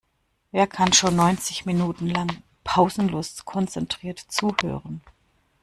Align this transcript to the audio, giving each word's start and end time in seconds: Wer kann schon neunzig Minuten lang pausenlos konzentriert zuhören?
Wer 0.51 0.65
kann 0.65 0.93
schon 0.93 1.15
neunzig 1.15 1.67
Minuten 1.67 2.07
lang 2.07 2.41
pausenlos 2.63 3.45
konzentriert 3.45 4.17
zuhören? 4.17 5.01